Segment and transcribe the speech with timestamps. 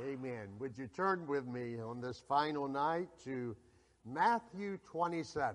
[0.00, 0.48] Amen.
[0.58, 3.54] Would you turn with me on this final night to
[4.06, 5.54] Matthew 27?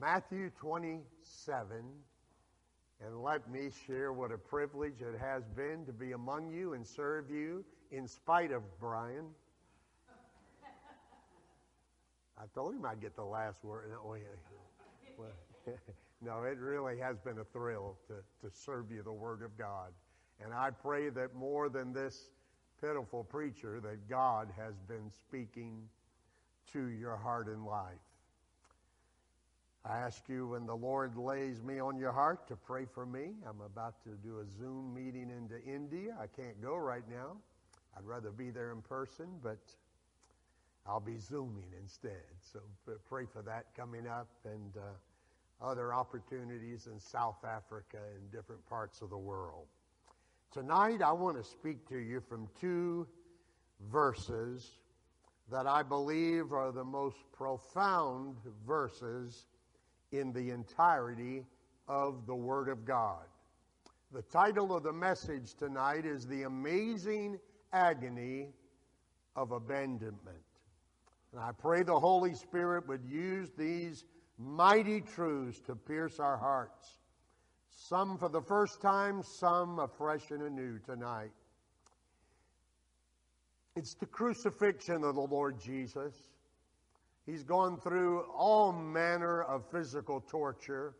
[0.00, 1.76] Matthew 27.
[3.04, 6.86] And let me share what a privilege it has been to be among you and
[6.86, 9.26] serve you in spite of Brian.
[12.38, 13.90] I told him I'd get the last word.
[14.04, 14.16] Oh,
[16.22, 18.14] no, it really has been a thrill to,
[18.46, 19.90] to serve you the Word of God.
[20.42, 22.30] And I pray that more than this
[22.82, 25.88] pitiful preacher that God has been speaking
[26.72, 27.86] to your heart and life.
[29.84, 33.30] I ask you when the Lord lays me on your heart to pray for me.
[33.48, 36.16] I'm about to do a Zoom meeting into India.
[36.20, 37.36] I can't go right now.
[37.96, 39.58] I'd rather be there in person, but
[40.86, 42.24] I'll be Zooming instead.
[42.52, 42.60] So
[43.08, 49.02] pray for that coming up and uh, other opportunities in South Africa and different parts
[49.02, 49.66] of the world.
[50.52, 53.06] Tonight, I want to speak to you from two
[53.90, 54.70] verses
[55.50, 58.36] that I believe are the most profound
[58.66, 59.46] verses
[60.10, 61.46] in the entirety
[61.88, 63.24] of the Word of God.
[64.12, 67.40] The title of the message tonight is The Amazing
[67.72, 68.48] Agony
[69.34, 70.44] of Abandonment.
[71.32, 74.04] And I pray the Holy Spirit would use these
[74.36, 76.98] mighty truths to pierce our hearts
[77.76, 81.32] some for the first time, some afresh and anew tonight.
[83.74, 86.14] It's the crucifixion of the Lord Jesus.
[87.24, 90.94] He's gone through all manner of physical torture.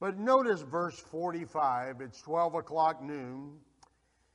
[0.00, 2.00] But notice verse 45.
[2.00, 3.58] It's 12 o'clock noon.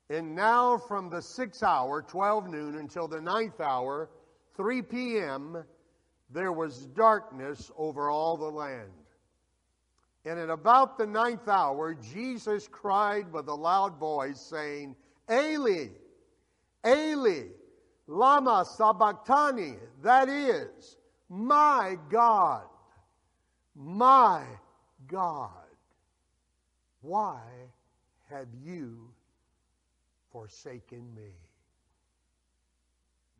[0.10, 4.10] And now from the sixth hour, 12 noon, until the ninth hour,
[4.56, 5.64] 3 p.m.,
[6.30, 8.92] there was darkness over all the land.
[10.28, 14.95] And at about the ninth hour, Jesus cried with a loud voice, saying,
[15.31, 15.88] Eli,
[16.86, 17.44] Eli,
[18.08, 20.98] Lama Sabachthani, that is,
[21.30, 22.66] my God,
[23.73, 24.43] my
[25.08, 25.52] God,
[26.99, 27.39] why
[28.30, 29.09] have you
[30.33, 31.32] forsaken me?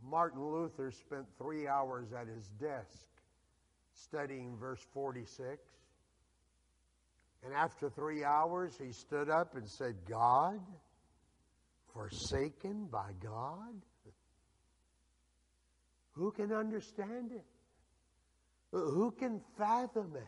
[0.02, 3.08] Martin Luther spent three hours at his desk
[3.94, 5.60] studying verse 46.
[7.44, 10.60] And after three hours, he stood up and said, God,
[11.94, 13.82] forsaken by God?
[16.14, 17.46] Who can understand it?
[18.72, 20.28] Who can fathom it?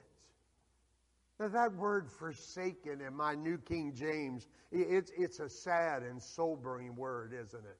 [1.40, 6.96] Now, that word forsaken in my New King James, it's, it's a sad and sobering
[6.96, 7.78] word, isn't it?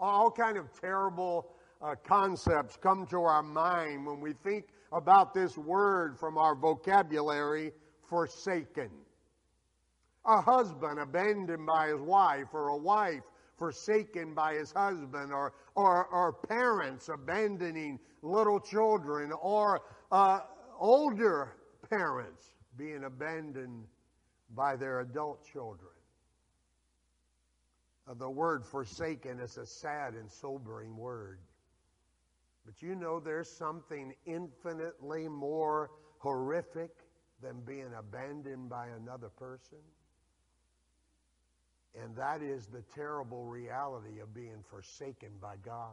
[0.00, 5.56] All kind of terrible uh, concepts come to our mind when we think about this
[5.56, 7.72] word from our vocabulary
[8.08, 8.90] forsaken.
[10.26, 13.22] A husband abandoned by his wife, or a wife
[13.56, 19.80] forsaken by his husband, or, or, or parents abandoning little children, or
[20.12, 20.40] uh,
[20.78, 21.54] older
[21.88, 23.84] parents being abandoned
[24.54, 25.90] by their adult children.
[28.08, 31.38] Uh, the word forsaken is a sad and sobering word.
[32.64, 36.90] But you know there's something infinitely more horrific
[37.42, 39.78] than being abandoned by another person.
[42.02, 45.92] And that is the terrible reality of being forsaken by God.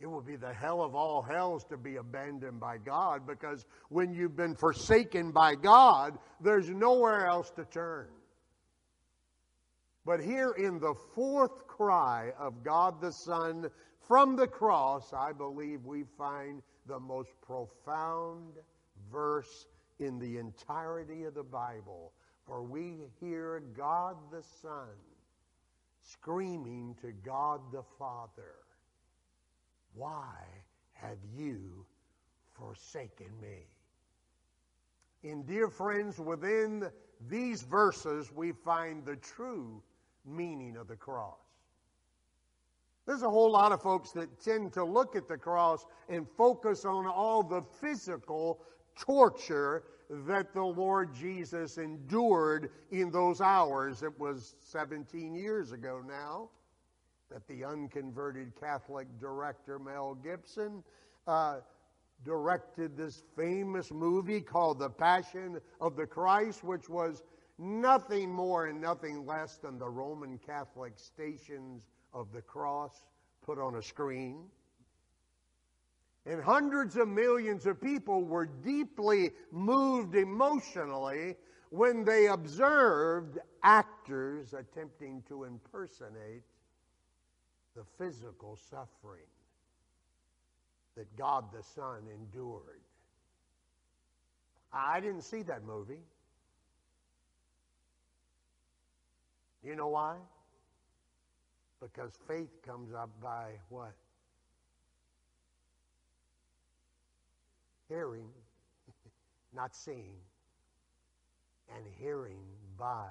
[0.00, 4.12] It will be the hell of all hells to be abandoned by God because when
[4.12, 8.08] you've been forsaken by God, there's nowhere else to turn.
[10.04, 13.70] But here in the fourth cry of God the Son
[14.08, 18.54] from the cross, I believe we find the most profound
[19.12, 19.66] verse
[19.98, 22.12] in the entirety of the Bible,
[22.46, 24.88] for we hear God the Son
[26.02, 28.54] screaming to God the Father,
[29.94, 30.34] Why
[30.94, 31.84] have you
[32.58, 33.66] forsaken me?
[35.22, 36.90] In dear friends, within
[37.28, 39.82] these verses, we find the true
[40.24, 41.36] meaning of the cross.
[43.06, 46.84] There's a whole lot of folks that tend to look at the cross and focus
[46.84, 48.62] on all the physical
[48.96, 54.02] torture that the Lord Jesus endured in those hours.
[54.02, 56.50] It was 17 years ago now
[57.30, 60.84] that the unconverted Catholic director Mel Gibson
[61.26, 61.60] uh,
[62.24, 67.22] directed this famous movie called The Passion of the Christ, which was
[67.58, 73.04] nothing more and nothing less than the Roman Catholic stations of the cross
[73.44, 74.44] put on a screen.
[76.24, 81.36] And hundreds of millions of people were deeply moved emotionally
[81.70, 86.42] when they observed actors attempting to impersonate
[87.74, 89.26] the physical suffering
[90.96, 92.82] that God the Son endured.
[94.72, 96.02] I didn't see that movie.
[99.64, 100.16] You know why?
[101.80, 103.94] Because faith comes up by what?
[107.92, 108.30] Hearing,
[109.54, 110.16] not seeing,
[111.76, 112.40] and hearing
[112.78, 113.08] by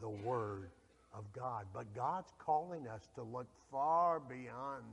[0.00, 0.70] the Word
[1.12, 1.66] of God.
[1.74, 4.86] But God's calling us to look far beyond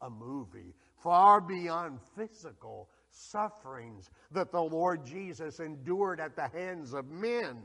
[0.00, 7.10] a movie, far beyond physical sufferings that the Lord Jesus endured at the hands of
[7.10, 7.58] men.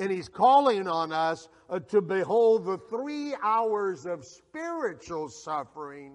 [0.00, 6.14] And he's calling on us uh, to behold the three hours of spiritual suffering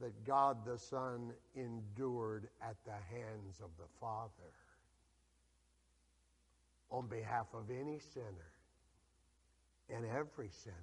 [0.00, 4.52] that God the Son endured at the hands of the Father
[6.90, 8.52] on behalf of any sinner
[9.88, 10.74] and every sinner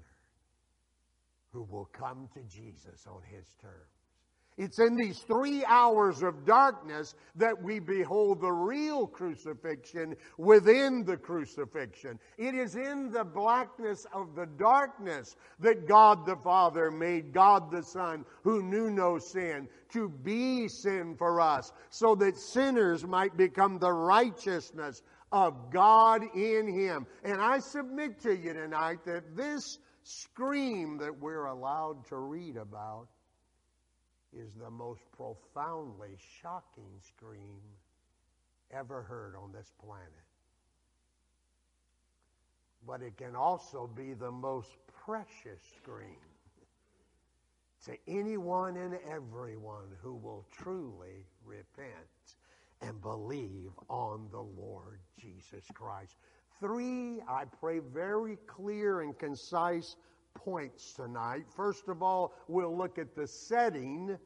[1.51, 3.92] who will come to Jesus on his terms.
[4.57, 11.17] It's in these three hours of darkness that we behold the real crucifixion within the
[11.17, 12.19] crucifixion.
[12.37, 17.83] It is in the blackness of the darkness that God the Father made God the
[17.83, 23.79] Son, who knew no sin, to be sin for us, so that sinners might become
[23.79, 25.01] the righteousness
[25.31, 27.07] of God in Him.
[27.23, 33.07] And I submit to you tonight that this scream that we're allowed to read about
[34.37, 37.61] is the most profoundly shocking scream
[38.71, 40.07] ever heard on this planet.
[42.85, 44.69] But it can also be the most
[45.05, 46.17] precious scream
[47.85, 52.37] to anyone and everyone who will truly repent
[52.81, 56.15] and believe on the Lord Jesus Christ.
[56.59, 59.95] Three, I pray, very clear and concise
[60.35, 61.45] points tonight.
[61.55, 64.17] First of all, we'll look at the setting,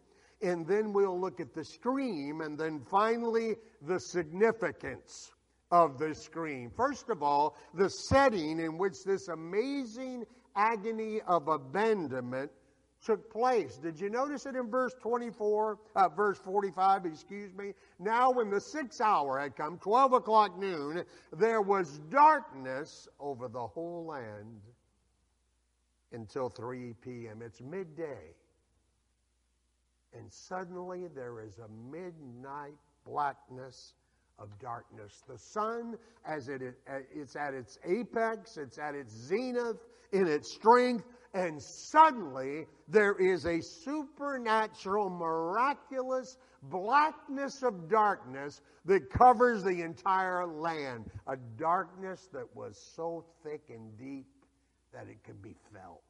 [0.42, 5.31] and then we'll look at the scream, and then finally, the significance
[5.71, 6.71] of the scream.
[6.75, 10.25] First of all, the setting in which this amazing
[10.56, 12.51] agony of abandonment
[13.06, 13.77] took place.
[13.77, 17.74] Did you notice it in verse 24, uh, verse 45, excuse me?
[18.00, 23.68] Now, when the sixth hour had come, 12 o'clock noon, there was darkness over the
[23.68, 24.62] whole land
[26.17, 27.41] until 3 p.m.
[27.45, 28.33] It's midday.
[30.13, 33.93] And suddenly there is a midnight blackness
[34.39, 35.23] of darkness.
[35.27, 36.61] The sun, as it,
[37.13, 39.77] it's at its apex, it's at its zenith,
[40.11, 49.63] in its strength, and suddenly there is a supernatural, miraculous blackness of darkness that covers
[49.63, 51.11] the entire land.
[51.27, 54.25] A darkness that was so thick and deep
[54.93, 56.01] that it could be felt.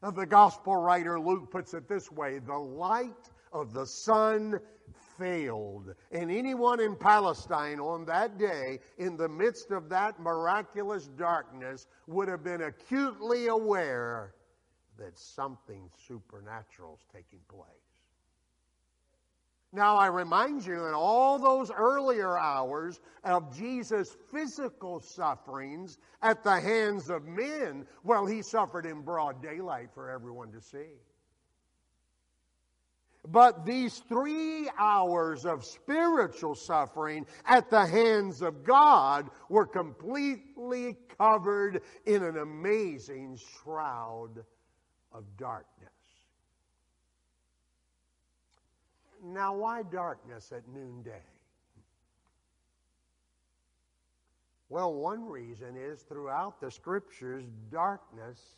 [0.00, 4.60] The gospel writer Luke puts it this way the light of the sun
[5.18, 5.94] failed.
[6.12, 12.28] And anyone in Palestine on that day, in the midst of that miraculous darkness, would
[12.28, 14.34] have been acutely aware
[14.98, 17.87] that something supernatural is taking place.
[19.72, 26.58] Now, I remind you, in all those earlier hours of Jesus' physical sufferings at the
[26.58, 30.94] hands of men, well, he suffered in broad daylight for everyone to see.
[33.26, 41.82] But these three hours of spiritual suffering at the hands of God were completely covered
[42.06, 44.44] in an amazing shroud
[45.12, 45.97] of darkness.
[49.24, 51.22] Now, why darkness at noonday?
[54.68, 58.56] Well, one reason is throughout the scriptures, darkness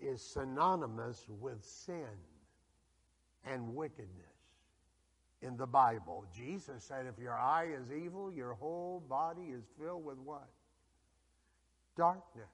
[0.00, 2.08] is synonymous with sin
[3.44, 4.10] and wickedness
[5.42, 6.24] in the Bible.
[6.34, 10.48] Jesus said, if your eye is evil, your whole body is filled with what?
[11.96, 12.50] Darkness.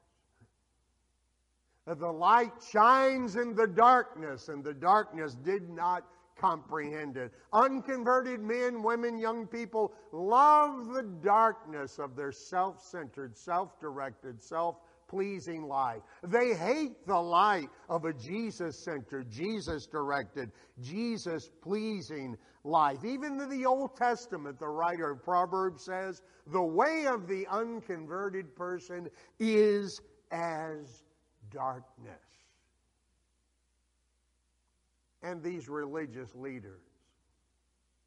[1.87, 6.05] The light shines in the darkness, and the darkness did not
[6.37, 7.33] comprehend it.
[7.53, 14.77] Unconverted men, women, young people love the darkness of their self centered, self directed, self
[15.09, 16.01] pleasing life.
[16.23, 23.05] They hate the light of a Jesus centered, Jesus directed, Jesus pleasing life.
[23.05, 28.57] Even in the Old Testament, the writer of Proverbs says, the way of the unconverted
[28.57, 31.03] person is as
[31.51, 32.32] darkness.
[35.23, 36.83] And these religious leaders,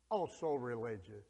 [0.10, 1.26] also religious,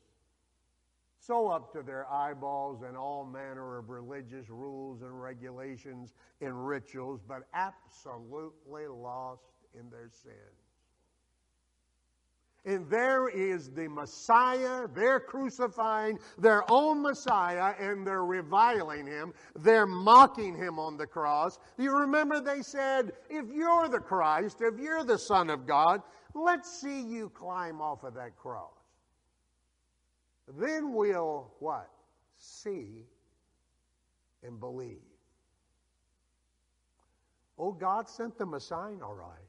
[1.20, 7.22] so up to their eyeballs in all manner of religious rules and regulations and rituals,
[7.28, 9.42] but absolutely lost
[9.74, 10.65] in their sins.
[12.66, 14.88] And there is the Messiah.
[14.94, 19.34] They're crucifying their own Messiah and they're reviling him.
[19.60, 21.60] They're mocking him on the cross.
[21.78, 26.02] You remember they said, if you're the Christ, if you're the Son of God,
[26.34, 28.72] let's see you climb off of that cross.
[30.58, 31.90] Then we'll what?
[32.38, 33.06] See
[34.44, 35.02] and believe.
[37.58, 39.40] Oh, God sent them a sign, all right.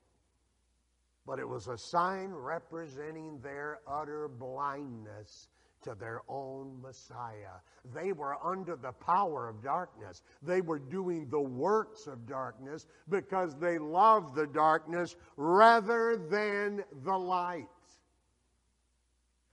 [1.27, 5.49] But it was a sign representing their utter blindness
[5.83, 7.61] to their own Messiah.
[7.95, 10.23] They were under the power of darkness.
[10.43, 17.17] They were doing the works of darkness because they loved the darkness rather than the
[17.17, 17.69] light.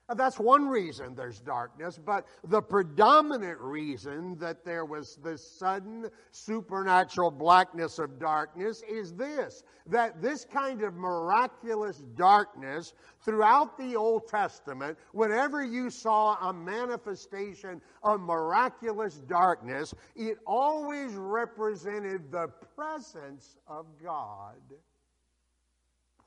[0.10, 6.10] Uh, that's one reason there's darkness, but the predominant reason that there was this sudden
[6.31, 14.27] supernatural blackness of darkness is this that this kind of miraculous darkness throughout the Old
[14.27, 23.86] Testament, whenever you saw a manifestation of miraculous darkness, it always represented the presence of
[24.03, 24.60] God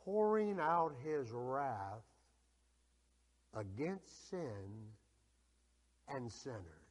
[0.02, 2.04] pouring out his wrath
[3.56, 4.90] against sin
[6.08, 6.86] and sinners.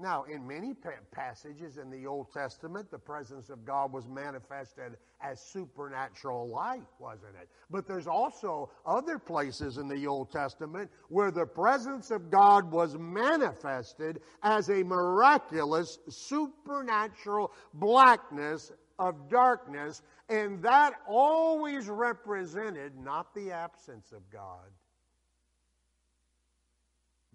[0.00, 4.96] Now, in many pa- passages in the Old Testament, the presence of God was manifested
[5.20, 7.50] as supernatural light, wasn't it?
[7.68, 12.96] But there's also other places in the Old Testament where the presence of God was
[12.96, 24.12] manifested as a miraculous, supernatural blackness of darkness, and that always represented not the absence
[24.12, 24.70] of God,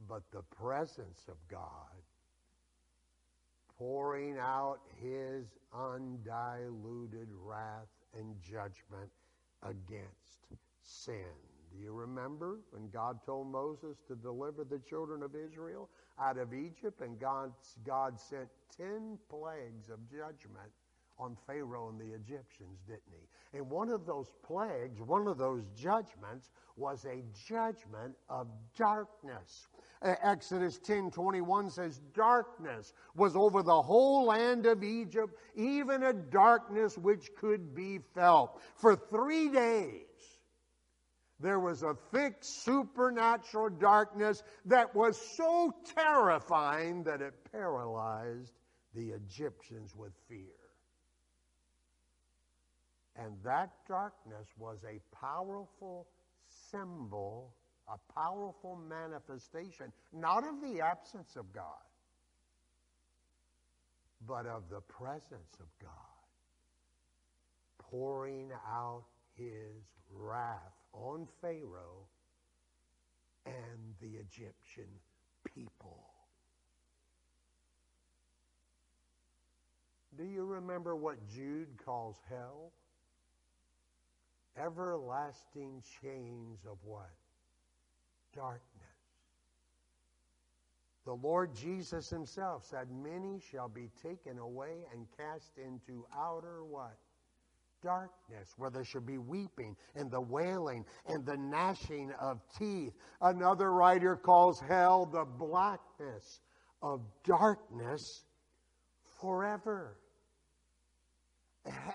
[0.07, 1.60] but the presence of God
[3.77, 9.10] pouring out his undiluted wrath and judgment
[9.63, 10.45] against
[10.84, 11.34] sin.
[11.74, 15.89] Do you remember when God told Moses to deliver the children of Israel
[16.22, 17.51] out of Egypt and God,
[17.86, 20.72] God sent 10 plagues of judgment
[21.17, 23.57] on Pharaoh and the Egyptians, didn't he?
[23.57, 29.67] And one of those plagues, one of those judgments, was a judgment of darkness.
[30.01, 36.13] Uh, Exodus 10 21 says, Darkness was over the whole land of Egypt, even a
[36.13, 38.62] darkness which could be felt.
[38.75, 40.01] For three days,
[41.39, 48.51] there was a thick supernatural darkness that was so terrifying that it paralyzed
[48.93, 50.64] the Egyptians with fear.
[53.17, 56.07] And that darkness was a powerful
[56.72, 57.53] symbol,
[57.88, 61.63] a powerful manifestation, not of the absence of God,
[64.27, 65.91] but of the presence of God
[67.89, 69.03] pouring out
[69.36, 72.07] his wrath on Pharaoh
[73.45, 74.89] and the Egyptian
[75.53, 76.03] people.
[80.17, 82.72] Do you remember what Jude calls hell?
[84.57, 87.12] Everlasting chains of what?
[88.33, 88.62] Darkness.
[91.05, 96.97] The Lord Jesus himself said, Many shall be taken away and cast into outer what?
[97.83, 102.93] Darkness, where there shall be weeping and the wailing and the gnashing of teeth.
[103.21, 106.41] Another writer calls hell the blackness
[106.81, 108.25] of darkness
[109.21, 109.97] forever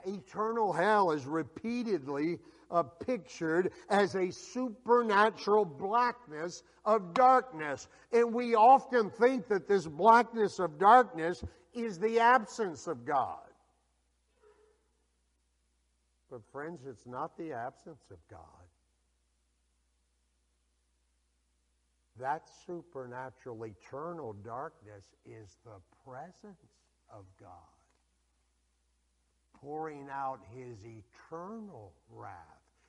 [0.07, 2.39] eternal hell is repeatedly
[2.71, 7.89] uh, pictured as a supernatural blackness of darkness.
[8.13, 13.39] And we often think that this blackness of darkness is the absence of God.
[16.31, 18.41] But, friends, it's not the absence of God.
[22.21, 26.61] That supernatural eternal darkness is the presence
[27.11, 27.80] of God
[29.61, 32.35] pouring out his eternal wrath,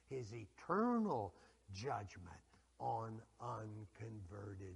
[0.09, 1.33] his eternal
[1.73, 2.35] judgment
[2.79, 4.75] on unconverted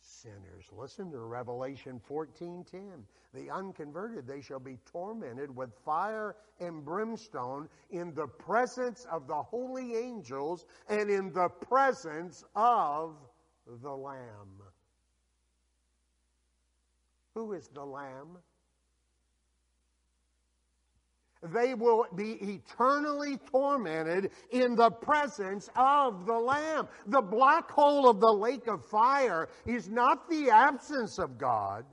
[0.00, 0.66] sinners.
[0.72, 3.06] Listen to Revelation 14:10.
[3.34, 9.42] The unconverted they shall be tormented with fire and brimstone in the presence of the
[9.42, 13.16] holy angels and in the presence of
[13.66, 14.62] the lamb.
[17.34, 18.38] Who is the lamb?
[21.42, 26.86] They will be eternally tormented in the presence of the Lamb.
[27.06, 31.84] The black hole of the lake of fire is not the absence of God.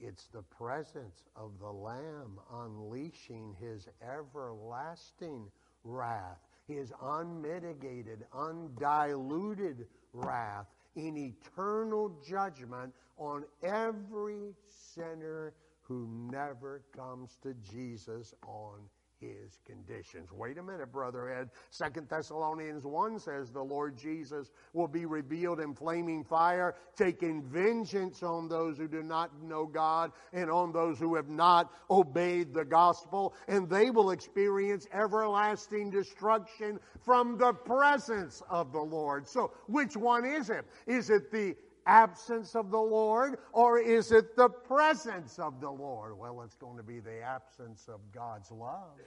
[0.00, 5.46] It's the presence of the Lamb unleashing his everlasting
[5.84, 10.66] wrath, his unmitigated, undiluted wrath
[10.96, 15.54] in eternal judgment on every sinner
[15.84, 18.80] who never comes to Jesus on
[19.20, 20.30] his conditions.
[20.32, 21.50] Wait a minute, Brother Ed.
[21.70, 28.22] Second Thessalonians 1 says the Lord Jesus will be revealed in flaming fire, taking vengeance
[28.22, 32.64] on those who do not know God and on those who have not obeyed the
[32.64, 39.28] gospel, and they will experience everlasting destruction from the presence of the Lord.
[39.28, 40.64] So, which one is it?
[40.86, 41.54] Is it the
[41.86, 46.18] absence of the Lord or is it the presence of the Lord?
[46.18, 48.98] Well, it's going to be the absence of God's love,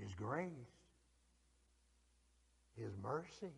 [0.00, 0.50] His grace,
[2.76, 3.52] His mercy.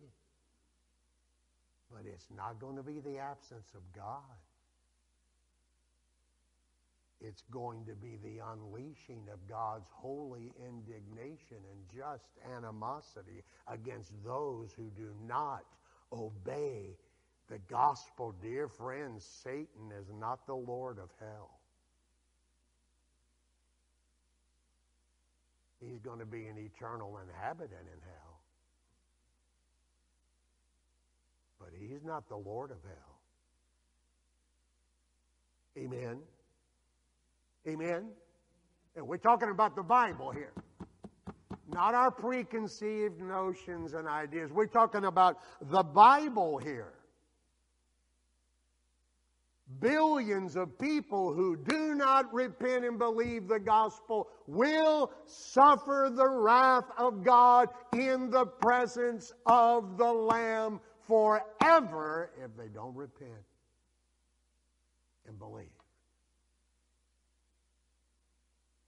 [1.91, 4.21] But it's not going to be the absence of God.
[7.21, 14.71] It's going to be the unleashing of God's holy indignation and just animosity against those
[14.71, 15.65] who do not
[16.11, 16.97] obey
[17.49, 21.59] the gospel, dear friends, Satan is not the Lord of hell.
[25.79, 28.41] He's going to be an eternal inhabitant in hell.
[31.59, 33.19] But he's not the Lord of hell.
[35.77, 36.19] Amen.
[37.67, 38.09] Amen.
[38.95, 40.53] And we're talking about the Bible here
[41.79, 44.51] not our preconceived notions and ideas.
[44.51, 46.91] We're talking about the Bible here.
[49.79, 56.91] Billions of people who do not repent and believe the gospel will suffer the wrath
[56.97, 63.31] of God in the presence of the Lamb forever if they don't repent
[65.29, 65.78] and believe.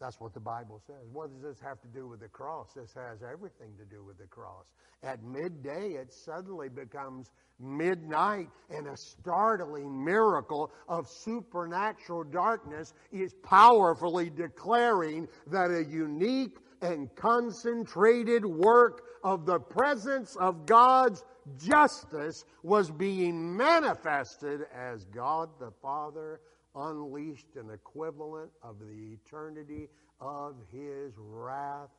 [0.02, 1.08] That's what the Bible says.
[1.14, 2.74] What does this have to do with the cross?
[2.76, 4.66] This has everything to do with the cross.
[5.04, 14.32] At midday, it suddenly becomes midnight, and a startling miracle of supernatural darkness is powerfully
[14.32, 21.24] declaring that a unique and concentrated work of the presence of God's
[21.60, 26.40] justice was being manifested as God the Father
[26.76, 31.90] unleashed an equivalent of the eternity of his wrath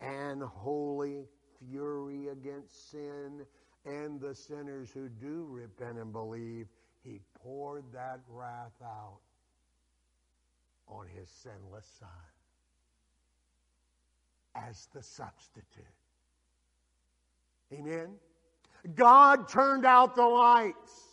[0.00, 1.24] and holy
[1.58, 3.44] fury against sin
[3.84, 6.66] and the sinners who do repent and believe.
[7.02, 9.20] He poured that wrath out
[10.88, 12.08] on his sinless Son
[14.54, 15.84] as the substitute.
[17.72, 18.08] Amen?
[18.94, 21.07] God turned out the lights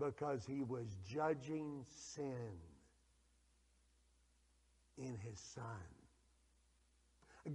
[0.00, 2.50] because he was judging sin
[4.98, 5.64] in his son.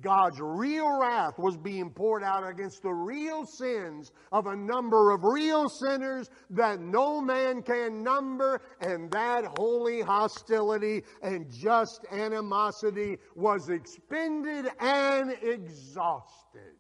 [0.02, 5.24] God's real wrath was being poured out against the real sins of a number of
[5.24, 13.70] real sinners that no man can number, and that holy hostility and just animosity was
[13.70, 16.76] expended and exhausted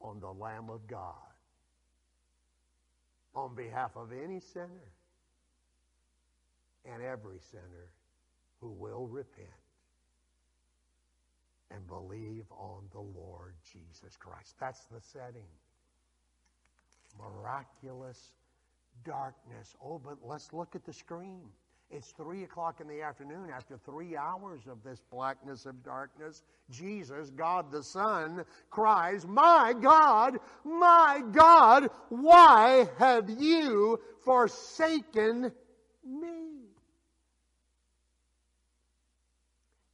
[0.00, 1.33] on the Lamb of God
[3.34, 4.92] on behalf of any sinner
[6.84, 7.90] and every sinner
[8.60, 9.48] who will repent
[11.70, 14.54] and believe on the Lord Jesus Christ.
[14.60, 15.48] That's the setting.
[17.18, 18.32] Miraculous
[19.04, 19.74] darkness.
[19.82, 21.42] Oh, but let's look at the screen.
[21.90, 26.42] It's three o'clock in the afternoon after three hours of this blackness of darkness.
[26.70, 35.52] Jesus, God the Son, cries, My God, my God, why have you forsaken
[36.04, 36.54] me?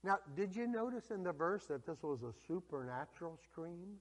[0.02, 3.98] Now, did you notice in the verse that this was a supernatural scream?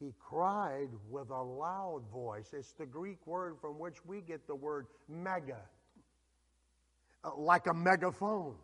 [0.00, 2.54] He cried with a loud voice.
[2.54, 5.60] It's the Greek word from which we get the word mega,
[7.22, 8.56] uh, like a megaphone.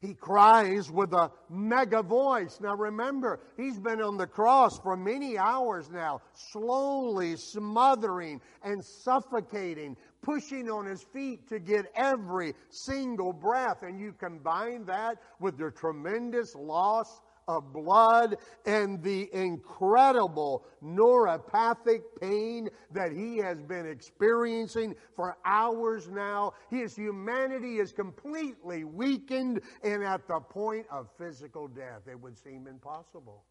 [0.00, 2.58] He cries with a mega voice.
[2.60, 9.96] Now remember, he's been on the cross for many hours now, slowly smothering and suffocating,
[10.22, 13.82] pushing on his feet to get every single breath.
[13.82, 22.68] And you combine that with the tremendous loss of blood and the incredible neuropathic pain
[22.92, 26.52] that he has been experiencing for hours now.
[26.70, 32.02] His humanity is completely weakened and at the point of physical death.
[32.10, 33.44] It would seem impossible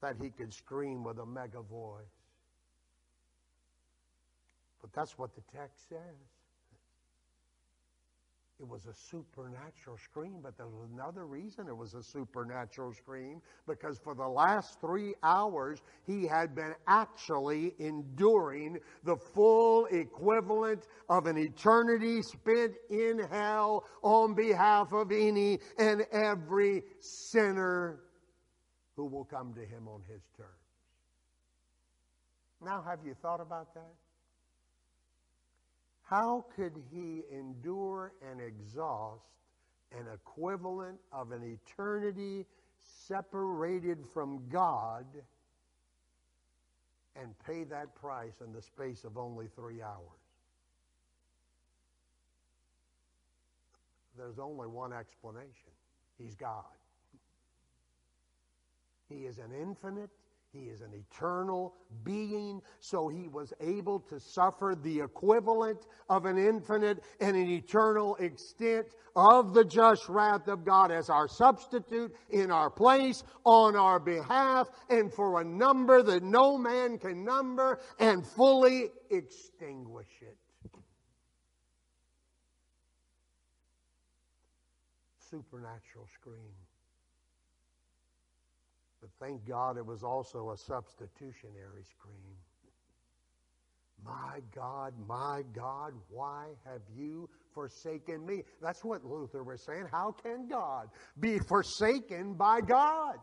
[0.00, 2.04] that he could scream with a mega voice.
[4.80, 6.37] But that's what the text says.
[8.60, 13.40] It was a supernatural scream, but there was another reason it was a supernatural scream
[13.68, 21.26] because for the last three hours he had been actually enduring the full equivalent of
[21.26, 28.00] an eternity spent in hell on behalf of any and every sinner
[28.96, 30.50] who will come to him on his terms.
[32.60, 33.94] Now, have you thought about that?
[36.08, 39.26] How could he endure and exhaust
[39.92, 42.46] an equivalent of an eternity
[43.06, 45.04] separated from God
[47.14, 50.22] and pay that price in the space of only three hours?
[54.16, 55.72] There's only one explanation
[56.18, 56.64] He's God.
[59.08, 60.10] He is an infinite,
[60.52, 66.38] he is an eternal being, so he was able to suffer the equivalent of an
[66.38, 72.50] infinite and an eternal extent of the just wrath of God as our substitute in
[72.50, 78.26] our place, on our behalf, and for a number that no man can number and
[78.26, 80.36] fully extinguish it.
[85.18, 86.67] Supernatural scream.
[89.08, 92.36] But thank God it was also a substitutionary scream.
[94.04, 98.42] My God, my God, why have you forsaken me?
[98.62, 99.86] That's what Luther was saying.
[99.90, 103.16] How can God be forsaken by God?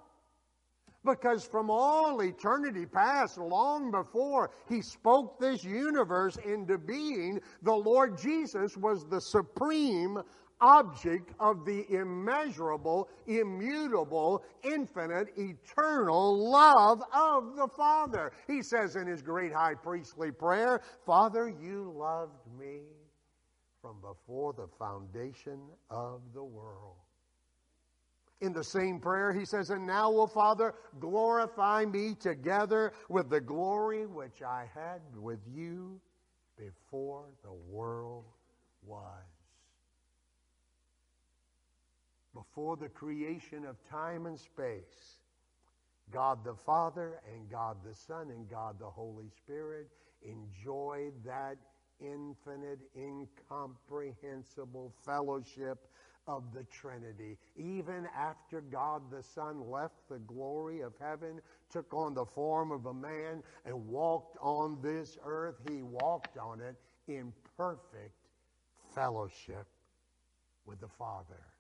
[1.06, 8.18] Because from all eternity past, long before he spoke this universe into being, the Lord
[8.18, 10.22] Jesus was the supreme
[10.62, 18.32] object of the immeasurable, immutable, infinite, eternal love of the Father.
[18.48, 22.82] He says in his great high priestly prayer, Father, you loved me
[23.82, 26.96] from before the foundation of the world.
[28.42, 33.40] In the same prayer, he says, And now, O Father, glorify me together with the
[33.40, 36.00] glory which I had with you
[36.58, 38.26] before the world
[38.84, 39.35] was
[42.36, 45.18] before the creation of time and space,
[46.12, 49.88] God the Father and God the Son and God the Holy Spirit
[50.22, 51.58] enjoyed that
[52.00, 55.88] infinite, incomprehensible fellowship
[56.28, 57.38] of the Trinity.
[57.56, 61.40] Even after God the Son left the glory of heaven,
[61.72, 66.60] took on the form of a man, and walked on this earth, he walked on
[66.60, 66.76] it
[67.08, 68.28] in perfect
[68.94, 69.68] fellowship
[70.66, 71.55] with the Father.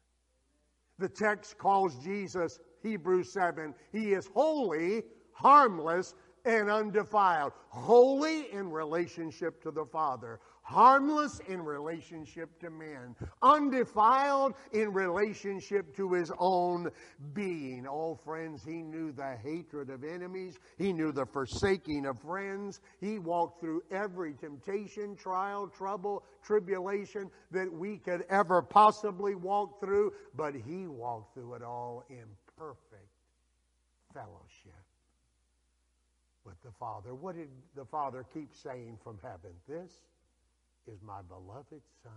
[0.98, 5.04] The text calls Jesus, Hebrews 7, he is holy,
[5.34, 7.54] harmless, and undefiled.
[7.70, 16.12] Holy in relationship to the Father, harmless in relationship to man, undefiled in relationship to
[16.12, 16.90] his own
[17.34, 17.86] being.
[17.88, 22.82] Oh, friends, he knew the hatred of enemies, he knew the forsaking of friends.
[23.00, 30.14] He walked through every temptation, trial, trouble, tribulation that we could ever possibly walk through,
[30.36, 32.26] but he walked through it all in
[32.58, 33.06] perfect
[34.14, 34.74] fellowship
[36.44, 37.14] with the Father.
[37.14, 39.52] What did the Father keep saying from heaven?
[39.68, 40.00] This
[40.88, 42.14] is my beloved Son,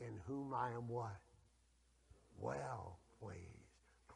[0.00, 1.20] in whom I am what?
[2.38, 3.38] Well pleased.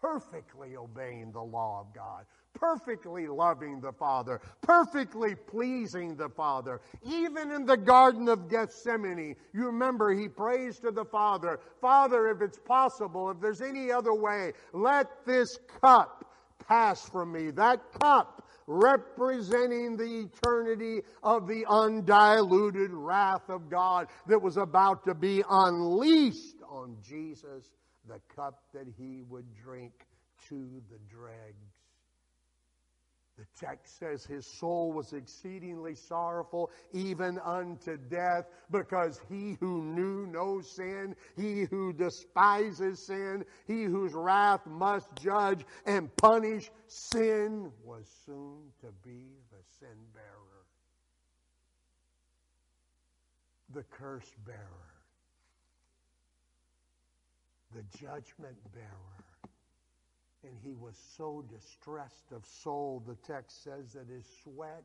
[0.01, 6.81] Perfectly obeying the law of God, perfectly loving the Father, perfectly pleasing the Father.
[7.07, 12.43] Even in the Garden of Gethsemane, you remember he prays to the Father, Father, if
[12.43, 16.33] it's possible, if there's any other way, let this cup
[16.67, 17.51] pass from me.
[17.51, 18.42] That cup
[18.73, 26.63] representing the eternity of the undiluted wrath of God that was about to be unleashed
[26.69, 27.71] on Jesus,
[28.09, 29.93] the cup that he would drink
[30.49, 31.72] to the dregs.
[33.39, 40.27] The text says his soul was exceedingly sorrowful, even unto death, because he who knew
[40.27, 48.07] no sin, he who despises sin, he whose wrath must judge and punish sin, was
[48.27, 50.67] soon to be the sin bearer,
[53.73, 54.93] the curse bearer.
[57.75, 59.32] the judgment bearer.
[60.45, 64.85] And he was so distressed of soul, the text says that his sweat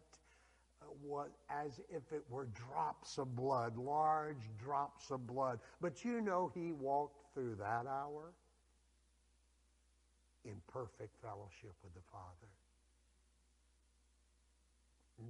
[0.82, 5.60] uh, was as if it were drops of blood, large drops of blood.
[5.82, 8.34] But you know, he walked through that hour
[10.46, 12.48] in perfect fellowship with the Father.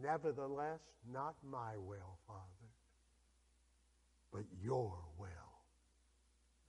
[0.03, 2.67] Nevertheless, not my will, Father,
[4.33, 5.46] but your will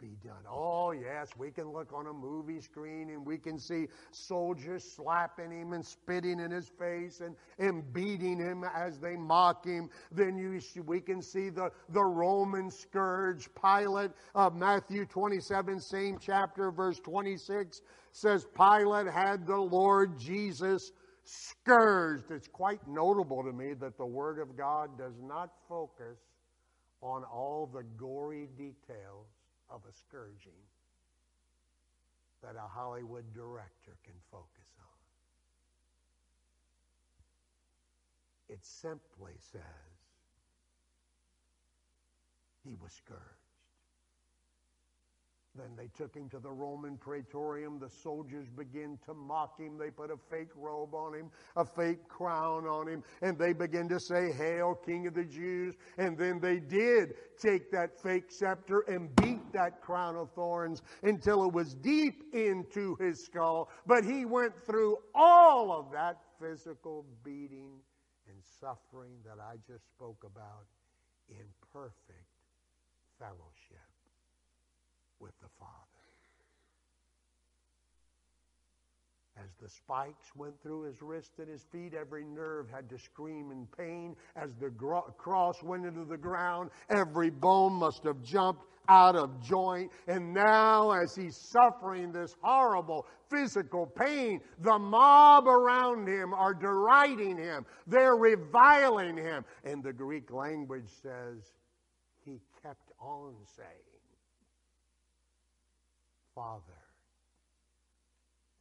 [0.00, 0.42] be done.
[0.48, 5.50] Oh, yes, we can look on a movie screen and we can see soldiers slapping
[5.50, 9.88] him and spitting in his face and, and beating him as they mock him.
[10.12, 13.48] Then you, we can see the, the Roman scourge.
[13.60, 17.80] Pilate of Matthew 27, same chapter, verse 26,
[18.12, 20.92] says Pilate had the Lord Jesus
[21.24, 22.30] scourged.
[22.30, 26.18] It's quite notable to me that the Word of God does not focus
[27.02, 29.26] on all the gory details
[29.70, 30.62] of a scourging
[32.42, 34.98] that a Hollywood director can focus on.
[38.48, 39.62] It simply says
[42.64, 43.47] he was scourged.
[45.58, 47.80] Then they took him to the Roman praetorium.
[47.80, 49.76] The soldiers begin to mock him.
[49.76, 53.88] They put a fake robe on him, a fake crown on him, and they begin
[53.88, 55.74] to say, Hail, King of the Jews.
[55.96, 61.44] And then they did take that fake scepter and beat that crown of thorns until
[61.44, 63.68] it was deep into his skull.
[63.84, 67.80] But he went through all of that physical beating
[68.28, 70.66] and suffering that I just spoke about
[71.28, 72.28] in perfect
[73.18, 73.57] fellowship
[75.20, 75.74] with the Father.
[79.40, 83.52] As the spikes went through his wrist and his feet, every nerve had to scream
[83.52, 84.16] in pain.
[84.34, 89.40] As the gro- cross went into the ground, every bone must have jumped out of
[89.40, 89.92] joint.
[90.08, 97.36] And now, as he's suffering this horrible physical pain, the mob around him are deriding
[97.36, 97.64] him.
[97.86, 99.44] They're reviling him.
[99.62, 101.52] And the Greek language says,
[102.24, 103.87] he kept on saying,
[106.38, 106.78] Father,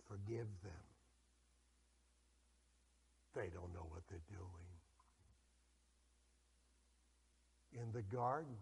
[0.10, 0.88] forgive them.
[3.36, 4.68] They don't know what they're doing.
[7.74, 8.58] In the garden,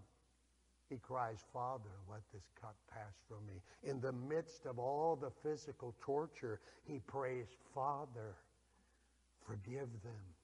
[0.89, 3.62] he cries, Father, let this cup pass from me.
[3.84, 8.36] In the midst of all the physical torture, he prays, Father,
[9.47, 10.35] forgive them.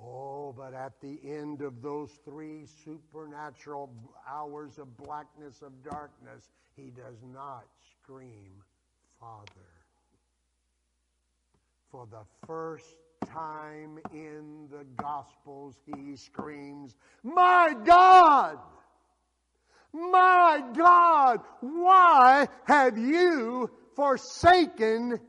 [0.00, 3.90] Oh, but at the end of those three supernatural
[4.28, 7.64] hours of blackness, of darkness, he does not
[8.02, 8.62] scream,
[9.20, 9.46] Father.
[11.90, 18.58] For the first time in the Gospels, he screams, My God!
[19.92, 21.40] My God!
[21.60, 25.20] Why have you forsaken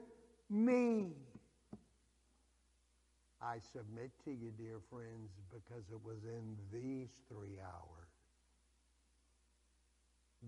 [0.49, 1.13] me?
[3.46, 8.10] I submit to you, dear friends, because it was in these three hours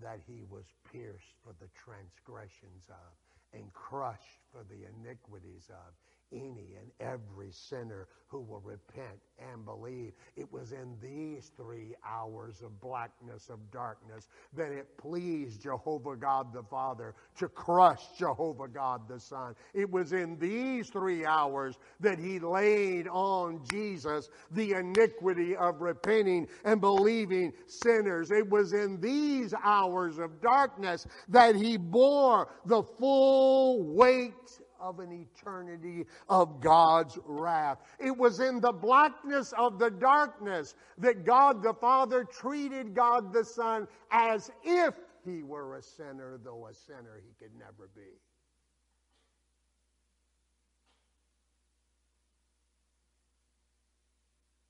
[0.01, 3.13] that he was pierced for the transgressions of
[3.53, 5.93] and crushed for the iniquities of
[6.31, 10.11] any and every sinner who will repent and believe.
[10.35, 16.53] It was in these three hours of blackness, of darkness, that it pleased Jehovah God
[16.53, 19.55] the Father to crush Jehovah God the Son.
[19.73, 26.47] It was in these three hours that he laid on Jesus the iniquity of repenting
[26.65, 28.31] and believing sinners.
[28.31, 34.33] It was in these hours of darkness that he bore the full weight
[34.79, 37.79] of an eternity of God's wrath.
[37.99, 43.43] It was in the blackness of the darkness that God the Father treated God the
[43.43, 44.93] Son as if
[45.25, 48.01] he were a sinner, though a sinner he could never be.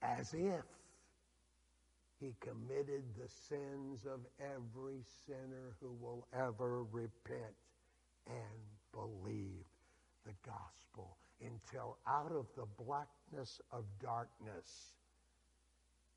[0.01, 0.63] As if
[2.19, 7.53] he committed the sins of every sinner who will ever repent
[8.25, 8.35] and
[8.91, 9.66] believe
[10.27, 14.93] the gospel until out of the blackness of darkness,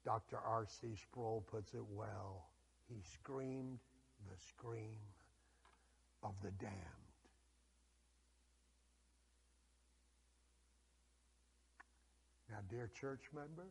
[0.04, 0.38] Dr.
[0.38, 0.88] R.C.
[0.96, 2.48] Sproul puts it well,
[2.88, 3.78] he screamed
[4.28, 4.98] the scream
[6.22, 6.74] of the damned.
[12.50, 13.68] Now, dear church member,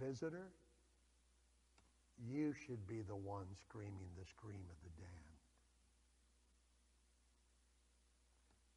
[0.00, 0.48] visitor,
[2.26, 5.17] you should be the one screaming the scream of the damned.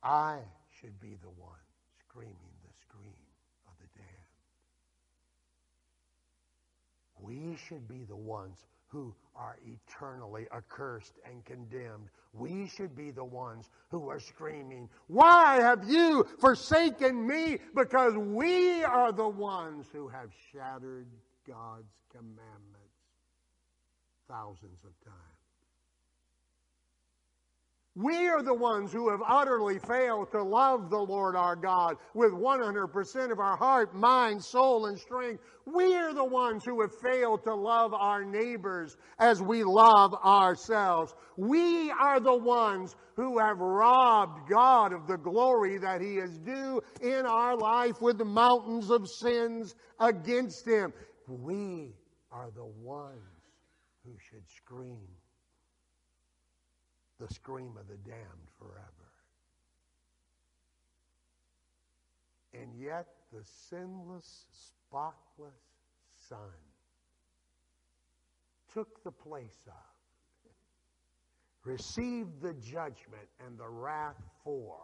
[0.04, 0.40] I
[0.80, 1.52] should be the one
[2.00, 3.14] screaming the scream
[3.68, 4.10] of the damned.
[7.22, 12.10] We should be the ones who are eternally accursed and condemned.
[12.34, 17.60] We should be the ones who are screaming, Why have you forsaken me?
[17.76, 21.08] Because we are the ones who have shattered
[21.48, 22.82] God's commandments
[24.28, 25.31] thousands of times.
[27.96, 32.32] We are the ones who have utterly failed to love the Lord our God with
[32.32, 35.44] 100% of our heart, mind, soul, and strength.
[35.66, 41.14] We are the ones who have failed to love our neighbors as we love ourselves.
[41.36, 46.82] We are the ones who have robbed God of the glory that He is due
[47.02, 50.94] in our life with the mountains of sins against Him.
[51.28, 51.94] We
[52.32, 53.20] are the ones
[54.06, 55.10] who should scream
[57.22, 59.12] the scream of the damned forever.
[62.54, 65.54] And yet, the sinless, spotless
[66.28, 66.40] Son
[68.74, 69.74] took the place of,
[71.64, 74.78] received the judgment and the wrath for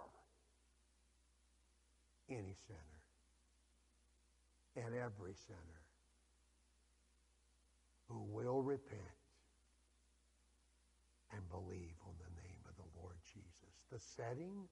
[2.30, 2.80] any sinner
[4.86, 5.82] and every sinner
[8.10, 9.02] who will repent
[11.34, 11.97] and believe
[13.92, 14.68] the setting,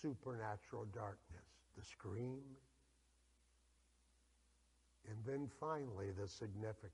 [0.00, 2.40] supernatural darkness, the scream,
[5.08, 6.92] and then finally the significance.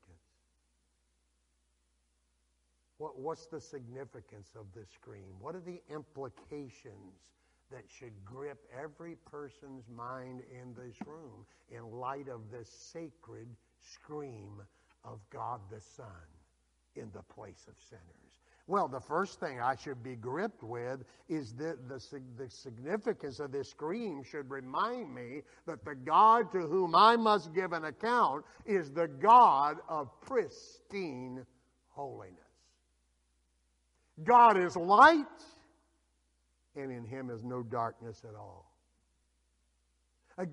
[2.97, 5.35] What, what's the significance of this scream?
[5.39, 7.31] What are the implications
[7.71, 13.47] that should grip every person's mind in this room in light of this sacred
[13.79, 14.61] scream
[15.03, 16.05] of God the Son
[16.95, 18.26] in the place of sinners?
[18.67, 22.01] Well, the first thing I should be gripped with is that the,
[22.37, 27.53] the significance of this scream should remind me that the God to whom I must
[27.53, 31.45] give an account is the God of pristine
[31.87, 32.35] holiness.
[34.23, 35.25] God is light,
[36.75, 38.69] and in him is no darkness at all.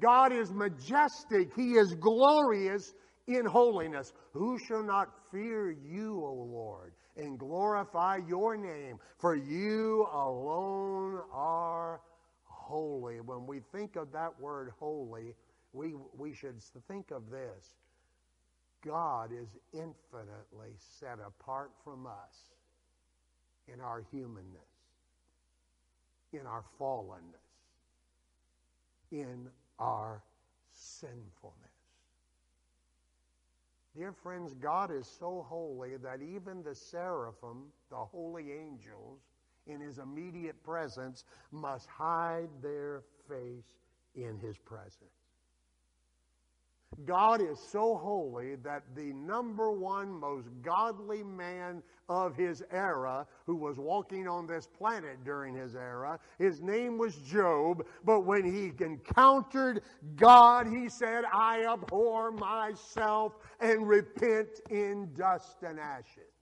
[0.01, 2.95] God is majestic, he is glorious
[3.27, 4.13] in holiness.
[4.33, 6.93] Who shall not fear you, O Lord?
[7.17, 12.01] And glorify your name, for you alone are
[12.45, 13.21] holy.
[13.21, 15.35] When we think of that word holy,
[15.73, 17.77] we, we should think of this
[18.85, 22.51] God is infinitely set apart from us
[23.73, 24.61] in our humanness,
[26.33, 27.23] in our fallenness,
[29.11, 29.49] in
[29.79, 30.23] our
[30.71, 31.74] sinfulness.
[33.97, 39.21] Dear friends, God is so holy that even the seraphim, the holy angels,
[39.67, 43.79] in his immediate presence must hide their face
[44.15, 45.24] in his presence.
[47.05, 53.57] God is so holy that the number one most godly man of his era, who
[53.57, 57.85] was walking on this planet during his era, his name was Job.
[58.05, 59.83] But when he encountered
[60.17, 66.34] God, he said, I abhor myself and repent in dust and ashes.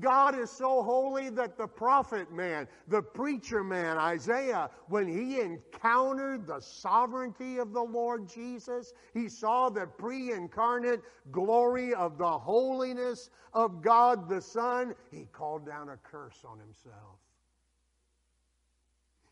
[0.00, 6.46] God is so holy that the prophet man, the preacher man, Isaiah, when he encountered
[6.46, 13.30] the sovereignty of the Lord Jesus, he saw the pre incarnate glory of the holiness
[13.52, 17.18] of God the Son, he called down a curse on himself.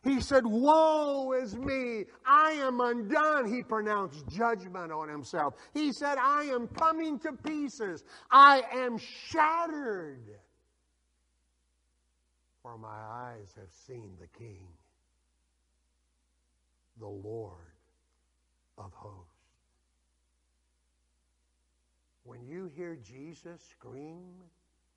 [0.05, 2.05] He said, Woe is me!
[2.27, 3.51] I am undone.
[3.51, 5.55] He pronounced judgment on himself.
[5.73, 8.05] He said, I am coming to pieces.
[8.31, 10.39] I am shattered.
[12.65, 14.67] For my eyes have seen the King,
[16.99, 17.53] the Lord
[18.79, 19.29] of hosts.
[22.23, 24.23] When you hear Jesus scream,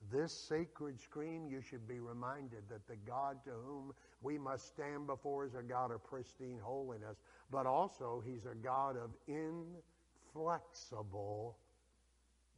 [0.10, 5.06] this sacred scream, you should be reminded that the God to whom we must stand
[5.06, 7.18] before is a God of pristine holiness,
[7.52, 11.58] but also he's a God of inflexible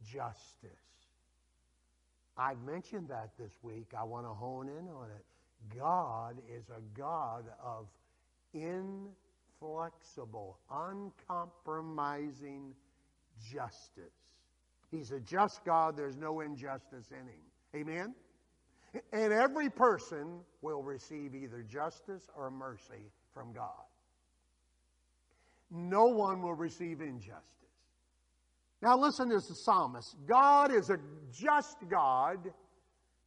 [0.04, 0.99] justice.
[2.40, 3.92] I've mentioned that this week.
[3.96, 5.24] I want to hone in on it.
[5.78, 7.86] God is a God of
[8.54, 12.74] inflexible, uncompromising
[13.52, 14.14] justice.
[14.90, 15.98] He's a just God.
[15.98, 17.42] There's no injustice in him.
[17.76, 18.14] Amen?
[19.12, 23.84] And every person will receive either justice or mercy from God.
[25.70, 27.59] No one will receive injustice.
[28.82, 30.16] Now listen to the psalmist.
[30.26, 30.98] God is a
[31.32, 32.38] just God,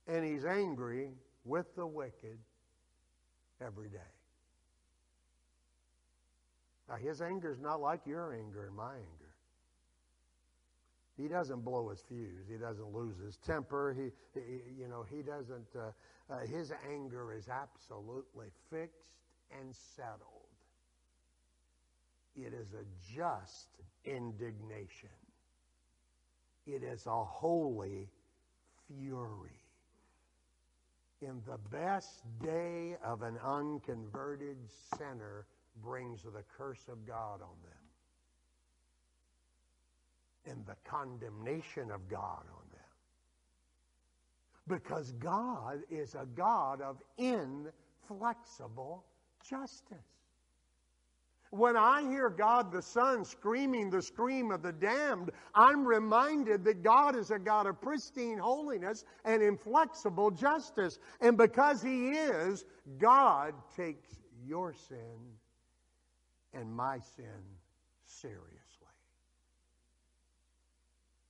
[0.07, 1.09] and he's angry
[1.45, 2.39] with the wicked
[3.61, 3.97] every day.
[6.89, 9.23] Now his anger is not like your anger and my anger.
[11.17, 12.47] He doesn't blow his fuse.
[12.49, 13.95] He doesn't lose his temper.
[13.95, 15.67] He, he you know, he doesn't.
[15.75, 15.91] Uh,
[16.33, 19.05] uh, his anger is absolutely fixed
[19.59, 20.19] and settled.
[22.35, 22.83] It is a
[23.15, 23.67] just
[24.05, 25.09] indignation.
[26.65, 28.07] It is a holy
[28.87, 29.59] fury.
[31.21, 34.57] In the best day of an unconverted
[34.97, 35.45] sinner
[35.81, 37.83] brings the curse of God on them
[40.45, 42.79] and the condemnation of God on them.
[44.67, 49.05] Because God is a God of inflexible
[49.47, 49.97] justice.
[51.53, 56.81] When I hear God the Son screaming the scream of the damned, I'm reminded that
[56.81, 60.97] God is a God of pristine holiness and inflexible justice.
[61.21, 62.65] And because He is,
[62.97, 64.09] God takes
[64.43, 64.97] your sin
[66.55, 67.27] and my sin
[68.07, 68.49] seriously.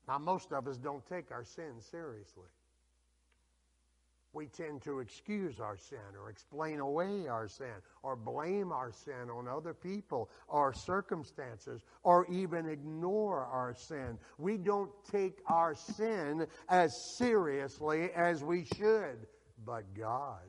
[0.07, 2.47] Now, most of us don't take our sin seriously.
[4.33, 9.29] We tend to excuse our sin or explain away our sin or blame our sin
[9.31, 14.17] on other people or circumstances or even ignore our sin.
[14.39, 19.27] We don't take our sin as seriously as we should.
[19.65, 20.41] But God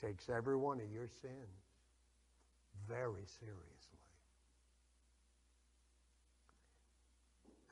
[0.00, 1.62] takes every one of your sins
[2.88, 3.71] very seriously.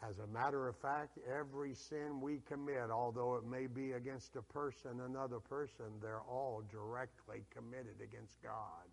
[0.09, 4.43] As a matter of fact, every sin we commit, although it may be against a
[4.43, 8.89] person, another person, they're all directly committed against God.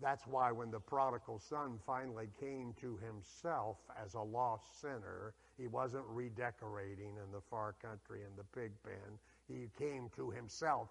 [0.00, 5.68] That's why when the prodigal son finally came to himself as a lost sinner, he
[5.68, 9.18] wasn't redecorating in the far country in the pig pen.
[9.46, 10.88] He came to himself.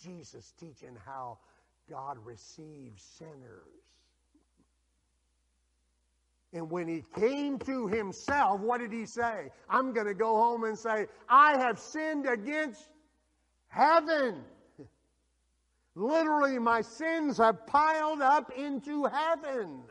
[0.00, 1.38] Jesus teaching how
[1.90, 3.83] God receives sinners.
[6.54, 9.50] And when he came to himself, what did he say?
[9.68, 12.88] I'm going to go home and say, I have sinned against
[13.66, 14.36] heaven.
[15.96, 19.82] Literally, my sins have piled up into heaven.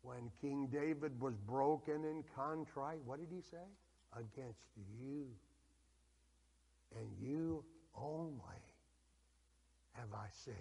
[0.00, 3.68] When King David was broken and contrite, what did he say?
[4.16, 4.66] Against
[4.98, 5.26] you
[6.96, 7.64] and you
[7.96, 8.62] only
[9.92, 10.56] have I sinned.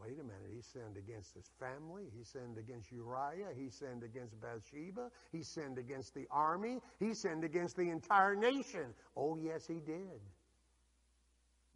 [0.00, 2.04] Wait a minute, he sinned against his family.
[2.14, 3.48] He sinned against Uriah.
[3.56, 5.10] He sinned against Bathsheba.
[5.32, 6.80] He sinned against the army.
[6.98, 8.92] He sinned against the entire nation.
[9.16, 10.20] Oh, yes, he did.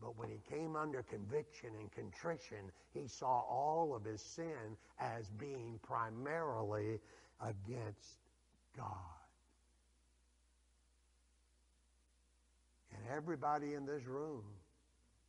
[0.03, 5.30] But when he came under conviction and contrition, he saw all of his sin as
[5.30, 7.01] being primarily
[7.41, 8.18] against
[8.76, 8.87] God.
[12.95, 14.45] And everybody in this room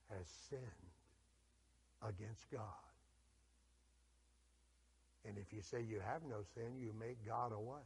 [0.10, 0.62] has sinned
[2.04, 2.85] against God.
[5.28, 7.86] And if you say you have no sin, you make God a what?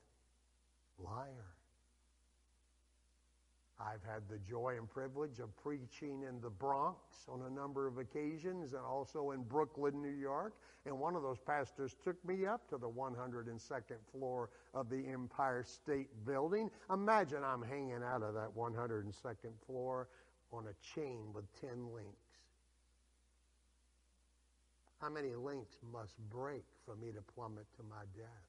[0.97, 1.55] Liar.
[3.79, 7.97] I've had the joy and privilege of preaching in the Bronx on a number of
[7.97, 10.53] occasions and also in Brooklyn, New York.
[10.85, 15.63] And one of those pastors took me up to the 102nd floor of the Empire
[15.63, 16.69] State Building.
[16.91, 20.09] Imagine I'm hanging out of that 102nd floor
[20.51, 22.28] on a chain with 10 links.
[25.01, 28.47] How many links must break for me to plummet to my death?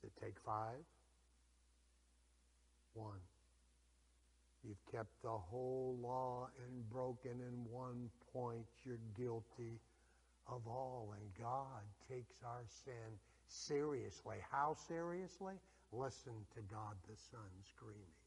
[0.00, 0.80] Does it take five?
[2.94, 3.20] One.
[4.66, 8.64] You've kept the whole law and broken in one point.
[8.84, 9.78] You're guilty
[10.48, 11.14] of all.
[11.20, 14.36] And God takes our sin seriously.
[14.50, 15.54] How seriously?
[15.92, 18.23] Listen to God the Son screaming.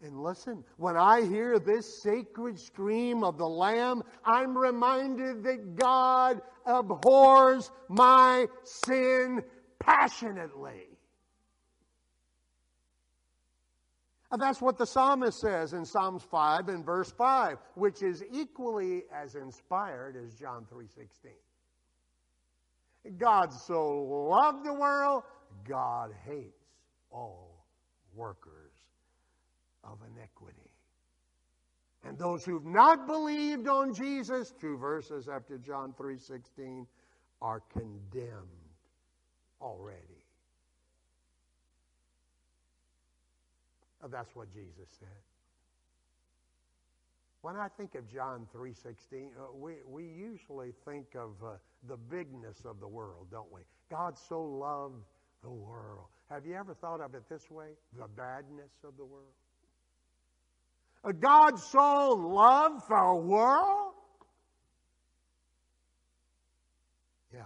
[0.00, 6.40] And listen, when I hear this sacred scream of the Lamb, I'm reminded that God
[6.64, 9.42] abhors my sin
[9.80, 10.86] passionately.
[14.30, 19.04] And that's what the psalmist says in Psalms 5 and verse 5, which is equally
[19.12, 21.32] as inspired as John 3:16.
[23.16, 25.24] God so loved the world,
[25.64, 26.62] God hates
[27.10, 27.64] all
[28.14, 28.67] workers
[29.90, 30.70] of iniquity.
[32.04, 36.86] And those who've not believed on Jesus, two verses after John 3:16,
[37.40, 38.74] are condemned
[39.60, 40.18] already.
[44.10, 45.08] that's what Jesus said.
[47.42, 52.64] When I think of John 3:16, uh, we, we usually think of uh, the bigness
[52.64, 53.62] of the world, don't we?
[53.90, 55.04] God so loved
[55.42, 56.06] the world.
[56.30, 57.68] Have you ever thought of it this way?
[57.96, 59.32] The badness of the world?
[61.04, 63.94] A God so loved the world?
[67.32, 67.40] Yeah,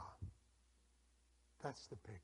[1.62, 2.18] that's the picture.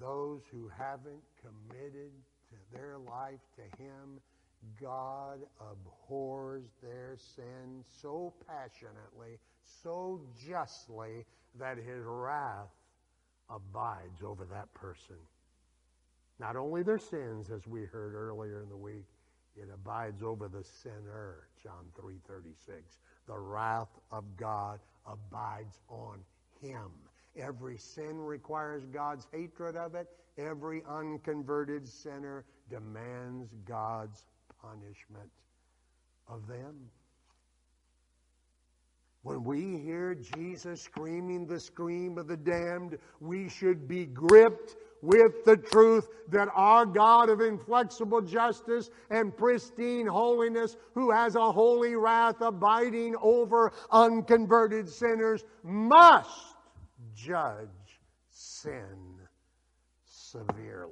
[0.00, 2.10] Those who haven't committed
[2.72, 4.20] their life to Him,
[4.80, 9.38] God abhors their sin so passionately,
[9.82, 11.24] so justly,
[11.58, 12.70] that His wrath
[13.50, 15.16] abides over that person.
[16.38, 19.06] Not only their sins, as we heard earlier in the week,
[19.54, 22.98] it abides over the sinner, John 3:36.
[23.26, 26.24] The wrath of God abides on
[26.60, 26.90] him.
[27.36, 30.08] Every sin requires God's hatred of it.
[30.38, 34.26] Every unconverted sinner demands God's
[34.60, 35.30] punishment
[36.28, 36.90] of them.
[39.22, 45.44] When we hear Jesus screaming the scream of the damned, we should be gripped with
[45.44, 51.94] the truth that our God of inflexible justice and pristine holiness, who has a holy
[51.94, 56.56] wrath abiding over unconverted sinners, must
[57.14, 57.68] judge
[58.30, 59.18] sin
[60.04, 60.88] severely.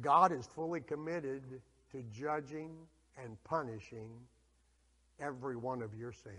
[0.00, 1.42] God is fully committed
[1.90, 2.70] to judging
[3.22, 4.10] and punishing
[5.20, 6.36] every one of your sins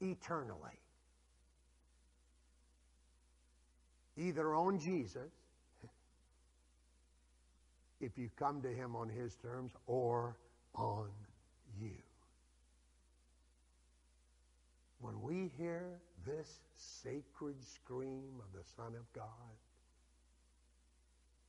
[0.00, 0.78] eternally.
[4.18, 5.32] Either on Jesus,
[8.00, 10.36] if you come to him on his terms, or
[10.74, 11.08] on
[11.80, 11.96] you.
[15.00, 19.26] When we hear this sacred scream of the Son of God,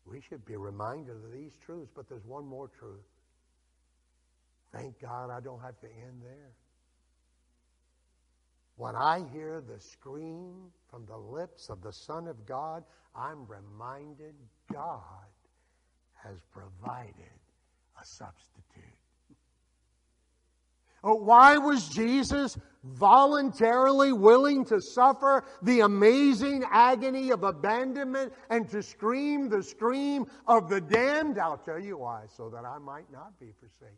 [0.10, 3.06] we should be reminded of these truths, but there's one more truth.
[4.74, 6.52] Thank God I don't have to end there.
[8.76, 12.84] When I hear the scream from the lips of the Son of God,
[13.16, 14.36] I'm reminded
[14.72, 15.02] God
[16.24, 17.40] has provided
[18.00, 18.84] a substitute.
[21.04, 28.82] Oh, why was Jesus voluntarily willing to suffer the amazing agony of abandonment and to
[28.82, 31.38] scream the scream of the damned?
[31.38, 33.96] I'll tell you why, so that I might not be forsaken.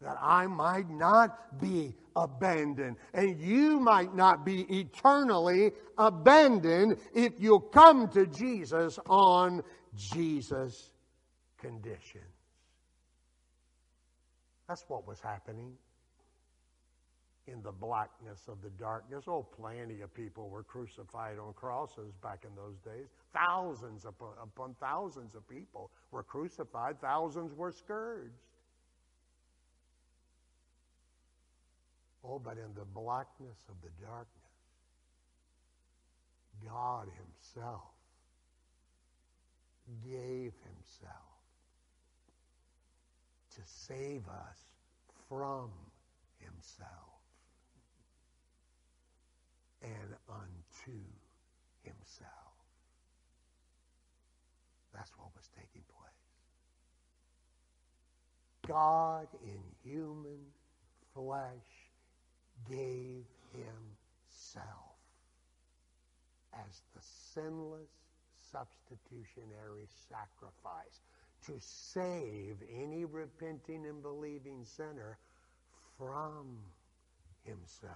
[0.00, 2.96] That I might not be abandoned.
[3.14, 9.62] And you might not be eternally abandoned if you come to Jesus on
[9.96, 10.90] Jesus'
[11.58, 12.37] conditions.
[14.68, 15.72] That's what was happening
[17.46, 19.24] in the blackness of the darkness.
[19.26, 23.06] Oh, plenty of people were crucified on crosses back in those days.
[23.32, 28.32] Thousands upon, upon thousands of people were crucified, thousands were scourged.
[32.22, 34.28] Oh, but in the blackness of the darkness,
[36.66, 37.88] God Himself
[40.04, 41.37] gave Himself
[43.58, 44.58] to save us
[45.28, 45.70] from
[46.38, 47.18] Himself
[49.82, 50.98] and unto
[51.82, 52.54] Himself.
[54.94, 56.08] That's what was taking place.
[58.66, 60.40] God in human
[61.14, 61.88] flesh
[62.68, 64.98] gave himself
[66.52, 67.90] as the sinless
[68.52, 71.00] substitutionary sacrifice
[71.46, 75.18] to save any repenting and believing sinner
[75.96, 76.58] from
[77.44, 77.92] himself.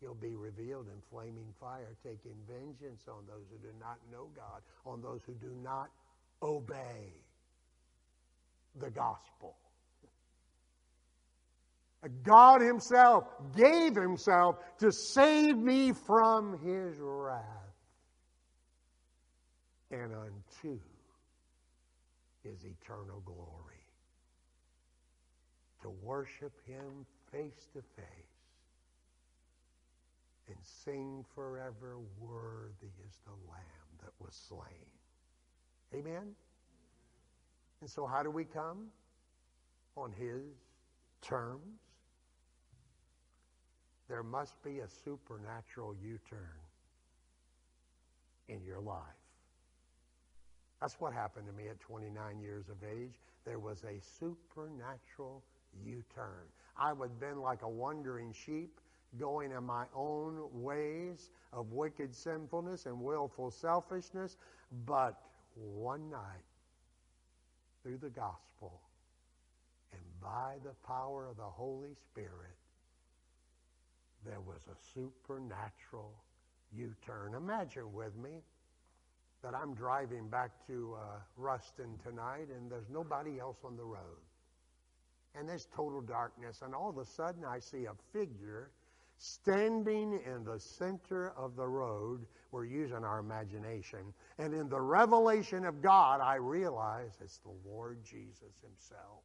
[0.00, 4.62] He'll be revealed in flaming fire, taking vengeance on those who do not know God,
[4.86, 5.90] on those who do not
[6.42, 7.12] obey
[8.76, 9.56] the gospel.
[12.22, 13.24] God Himself
[13.56, 17.44] gave Himself to save me from His wrath
[19.90, 20.78] and unto
[22.48, 23.84] His eternal glory.
[25.82, 28.04] To worship Him face to face
[30.48, 34.88] and sing forever, Worthy is the Lamb that was slain.
[35.94, 36.34] Amen?
[37.80, 38.86] And so, how do we come?
[39.96, 40.42] On His
[41.20, 41.80] terms
[44.08, 46.38] there must be a supernatural U turn
[48.48, 49.02] in your life.
[50.80, 53.18] That's what happened to me at 29 years of age.
[53.44, 55.42] There was a supernatural
[55.84, 56.46] U turn.
[56.76, 58.80] I would have been like a wandering sheep
[59.18, 64.36] going in my own ways of wicked sinfulness and willful selfishness.
[64.86, 65.20] But
[65.54, 66.44] one night,
[67.82, 68.80] through the gospel
[69.92, 72.56] and by the power of the Holy Spirit,
[74.24, 76.12] there was a supernatural
[76.76, 77.34] U turn.
[77.34, 78.42] Imagine with me
[79.42, 84.22] that I'm driving back to uh, Ruston tonight and there's nobody else on the road.
[85.34, 88.70] and there's total darkness, and all of a sudden I see a figure
[89.18, 92.26] standing in the center of the road.
[92.52, 94.12] We're using our imagination.
[94.38, 99.22] And in the revelation of God, I realize it's the Lord Jesus Himself.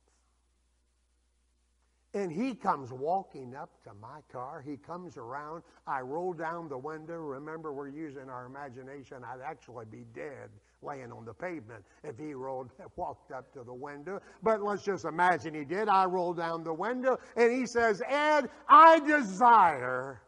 [2.14, 4.64] And he comes walking up to my car.
[4.66, 5.64] He comes around.
[5.88, 7.16] I roll down the window.
[7.16, 9.24] Remember, we're using our imagination.
[9.24, 10.50] I'd actually be dead
[10.84, 14.22] laying on the pavement if he rolled, walked up to the window.
[14.44, 15.90] But let's just imagine he did.
[15.90, 20.22] I roll down the window and he says, Ed, I desire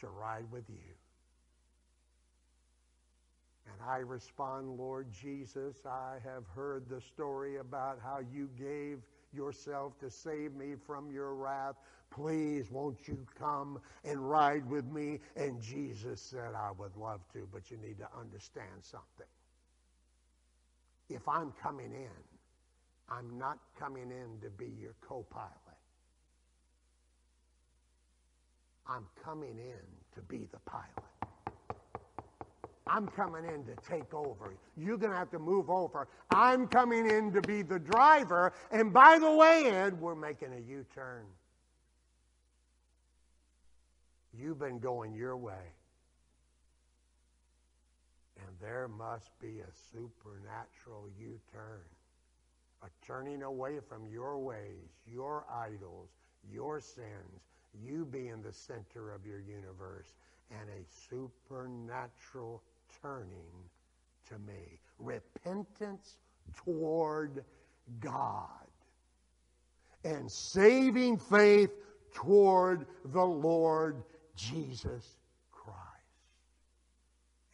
[0.00, 0.76] to ride with you.
[3.66, 8.98] And I respond, Lord Jesus, I have heard the story about how you gave
[9.32, 11.76] yourself to save me from your wrath.
[12.10, 15.20] Please, won't you come and ride with me?
[15.36, 19.26] And Jesus said, I would love to, but you need to understand something.
[21.08, 22.08] If I'm coming in,
[23.08, 25.50] I'm not coming in to be your co pilot.
[28.86, 31.11] I'm coming in to be the pilot.
[32.86, 34.54] I'm coming in to take over.
[34.76, 36.08] You're going to have to move over.
[36.30, 38.52] I'm coming in to be the driver.
[38.70, 41.24] And by the way, Ed, we're making a U turn.
[44.36, 45.74] You've been going your way.
[48.38, 51.82] And there must be a supernatural U turn,
[52.82, 56.08] a turning away from your ways, your idols,
[56.50, 57.46] your sins,
[57.80, 60.14] you being the center of your universe,
[60.50, 62.62] and a supernatural
[63.00, 63.68] turning
[64.28, 64.78] to me.
[64.98, 66.16] Repentance
[66.56, 67.44] toward
[68.00, 68.48] God.
[70.04, 71.70] And saving faith
[72.12, 74.02] toward the Lord
[74.36, 75.16] Jesus
[75.50, 75.78] Christ.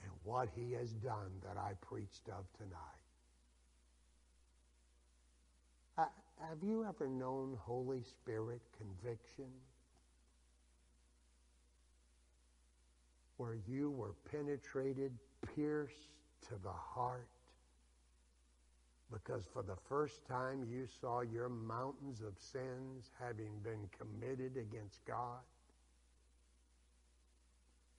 [0.03, 2.99] And what he has done that I preached of tonight.
[6.41, 9.51] Have you ever known Holy Spirit conviction?
[13.39, 15.13] Where you were penetrated
[15.55, 15.95] pierced
[16.49, 17.29] to the heart
[19.13, 25.05] because for the first time you saw your mountains of sins having been committed against
[25.07, 25.41] God.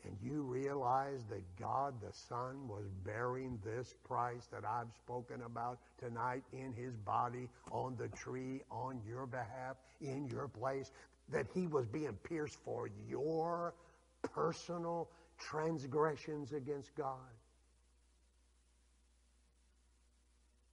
[0.06, 5.80] And you realized that God the Son was bearing this price that I've spoken about
[6.00, 10.92] tonight in his body on the tree on your behalf, in your place,
[11.32, 13.74] that he was being pierced for your
[14.22, 15.10] personal
[15.40, 17.18] transgressions against God.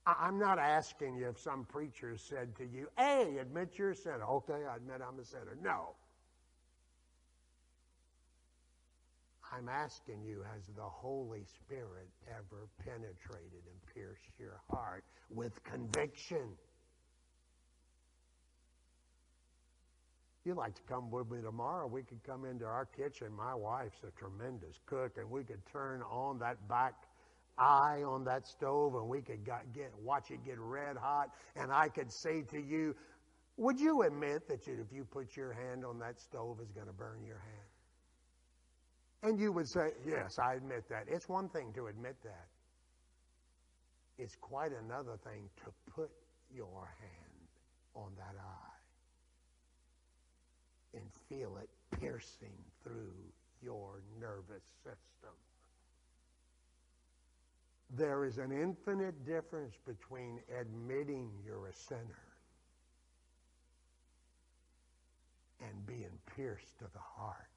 [0.07, 4.25] I'm not asking you if some preacher said to you, hey, admit you're a sinner.
[4.25, 5.57] Okay, I admit I'm a sinner.
[5.61, 5.97] No.
[9.53, 16.51] I'm asking you, has the Holy Spirit ever penetrated and pierced your heart with conviction?
[20.47, 23.35] You'd like to come with me tomorrow, we could come into our kitchen.
[23.37, 26.95] My wife's a tremendous cook, and we could turn on that back
[27.59, 31.31] eye on that stove, and we could get watch it get red hot.
[31.57, 32.95] And I could say to you,
[33.57, 36.87] would you admit that you, if you put your hand on that stove, is going
[36.87, 37.69] to burn your hand?
[39.23, 41.05] And you would say, yes, I admit that.
[41.09, 42.47] It's one thing to admit that.
[44.19, 46.11] It's quite another thing to put
[46.55, 47.49] your hand
[47.95, 48.76] on that eye
[50.97, 51.69] and feel it
[52.01, 53.13] piercing through
[53.63, 55.35] your nervous system.
[57.97, 62.27] There is an infinite difference between admitting you're a sinner
[65.61, 67.49] and being pierced to the heart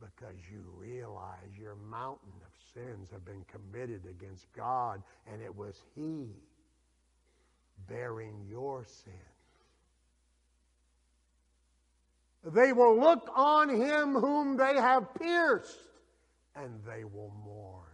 [0.00, 5.82] because you realize your mountain of sins have been committed against God and it was
[5.96, 6.28] He
[7.88, 9.37] bearing your sins
[12.44, 15.78] They will look on him whom they have pierced,
[16.54, 17.84] and they will mourn.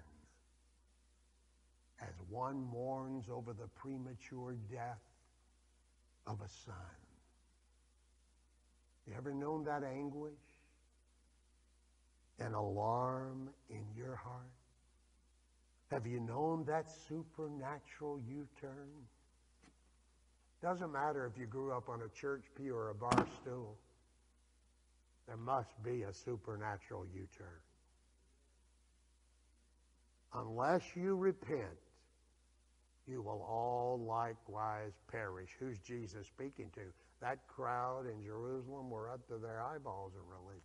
[2.00, 5.00] As one mourns over the premature death
[6.26, 6.74] of a son.
[9.06, 10.32] You ever known that anguish?
[12.38, 14.42] An alarm in your heart?
[15.90, 18.90] Have you known that supernatural U-turn?
[20.62, 23.76] Doesn't matter if you grew up on a church pew or a bar stool.
[25.26, 27.46] There must be a supernatural U turn.
[30.34, 31.78] Unless you repent,
[33.06, 35.50] you will all likewise perish.
[35.58, 36.80] Who's Jesus speaking to?
[37.20, 40.62] That crowd in Jerusalem were up to their eyeballs in religion.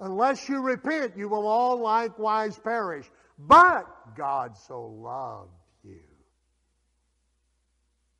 [0.00, 3.06] Unless you repent, you will all likewise perish.
[3.38, 3.86] But
[4.16, 5.50] God so loved
[5.82, 6.00] you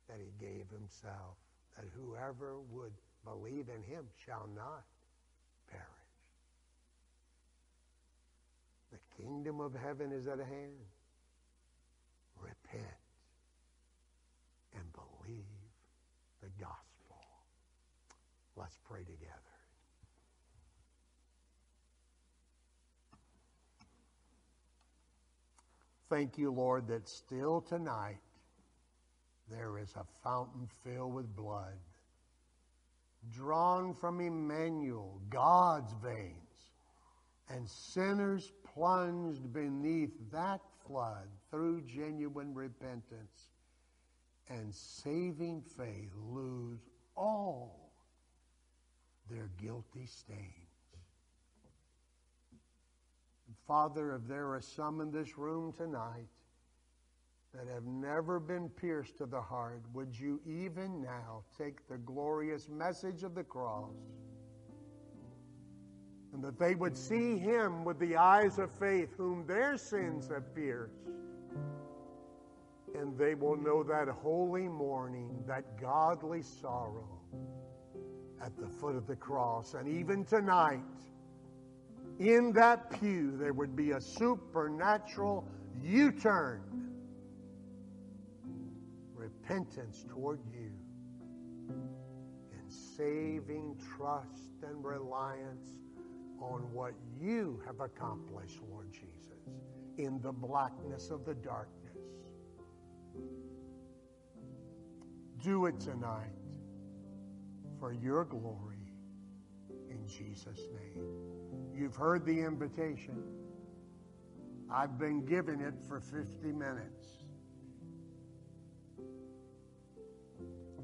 [0.07, 1.35] that he gave himself,
[1.75, 2.91] that whoever would
[3.25, 4.83] believe in him shall not
[5.69, 5.85] perish.
[8.91, 10.85] The kingdom of heaven is at hand.
[12.39, 12.85] Repent
[14.75, 15.43] and believe
[16.41, 17.17] the gospel.
[18.55, 19.55] Let's pray together.
[26.09, 28.19] Thank you, Lord, that still tonight
[29.49, 31.73] there is a fountain filled with blood,
[33.31, 36.71] drawn from Emmanuel, God's veins,
[37.49, 43.51] and sinners plunged beneath that flood through genuine repentance
[44.49, 46.79] and saving faith lose
[47.15, 47.91] all
[49.29, 50.65] their guilty stains.
[53.67, 56.27] Father, if there are some in this room tonight
[57.55, 62.69] that have never been pierced to the heart, would you even now take the glorious
[62.69, 63.93] message of the cross
[66.33, 70.53] and that they would see him with the eyes of faith whom their sins have
[70.53, 70.99] pierced?
[72.93, 77.07] And they will know that holy mourning, that godly sorrow
[78.43, 79.75] at the foot of the cross.
[79.75, 80.81] And even tonight,
[82.19, 85.47] in that pew, there would be a supernatural
[85.81, 86.74] U turn
[89.45, 90.71] repentance toward you
[91.69, 95.69] and saving trust and reliance
[96.39, 99.49] on what you have accomplished, Lord Jesus,
[99.97, 101.97] in the blackness of the darkness.
[105.43, 106.31] Do it tonight
[107.79, 108.93] for your glory
[109.89, 111.05] in Jesus' name.
[111.75, 113.21] You've heard the invitation.
[114.71, 117.24] I've been giving it for 50 minutes.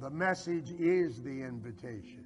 [0.01, 2.25] The message is the invitation.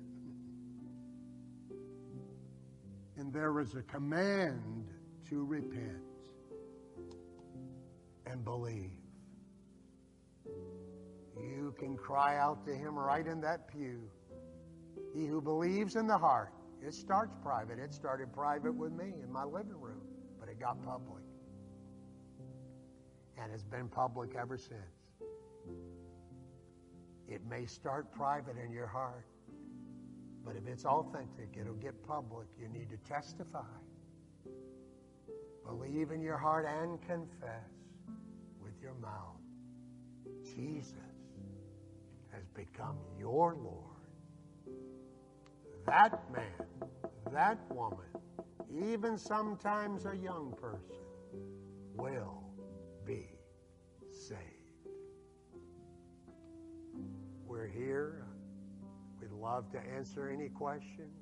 [3.18, 4.88] And there is a command
[5.30, 6.00] to repent
[8.26, 8.92] and believe.
[11.38, 14.10] You can cry out to him right in that pew.
[15.14, 17.78] He who believes in the heart, it starts private.
[17.78, 20.08] It started private with me in my living room,
[20.40, 21.24] but it got public.
[23.38, 25.05] And it's been public ever since.
[27.28, 29.26] It may start private in your heart,
[30.46, 32.48] but if it's authentic, it'll get public.
[32.60, 33.66] You need to testify.
[35.66, 37.72] Believe in your heart and confess
[38.62, 39.40] with your mouth.
[40.44, 40.94] Jesus
[42.32, 43.96] has become your Lord.
[45.88, 46.90] That man,
[47.34, 48.06] that woman,
[48.72, 50.96] even sometimes a young person,
[51.96, 52.45] will
[57.66, 58.28] We're here.
[59.20, 61.18] We'd love to answer any questions.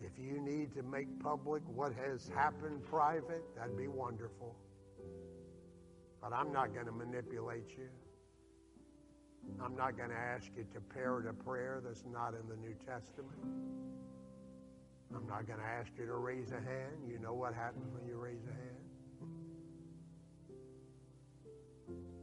[0.00, 4.56] If you need to make public what has happened private, that'd be wonderful.
[6.22, 7.90] But I'm not going to manipulate you.
[9.62, 12.74] I'm not going to ask you to parrot a prayer that's not in the New
[12.86, 13.36] Testament.
[15.14, 17.06] I'm not going to ask you to raise a hand.
[17.06, 18.80] You know what happens when you raise a hand?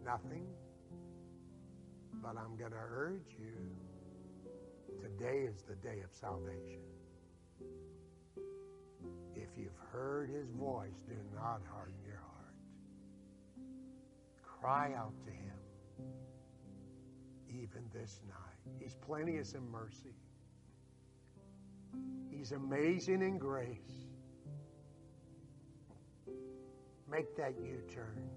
[0.03, 0.47] Nothing.
[2.21, 3.53] But I'm going to urge you
[5.01, 6.81] today is the day of salvation.
[9.35, 12.55] If you've heard his voice, do not harden your heart.
[14.43, 15.57] Cry out to him
[17.49, 18.77] even this night.
[18.79, 20.15] He's plenteous in mercy.
[22.29, 24.07] He's amazing in grace.
[27.09, 28.29] Make that U-turn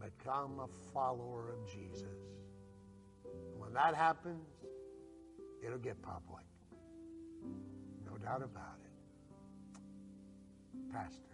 [0.00, 2.18] become a follower of Jesus.
[3.56, 4.48] When that happens,
[5.64, 6.44] it'll get public.
[8.04, 8.90] No doubt about it.
[10.92, 11.28] Pastor.